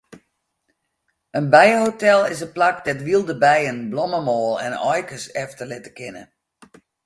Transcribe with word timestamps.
In 1.39 1.45
bijehotel 1.55 2.19
is 2.33 2.41
in 2.45 2.53
plak 2.55 2.77
dêr't 2.85 3.05
wylde 3.07 3.35
bijen 3.43 3.77
blommemoal 3.93 4.51
en 4.65 4.73
aaikes 4.91 5.23
efterlitte 5.43 5.91
kinne. 5.99 6.23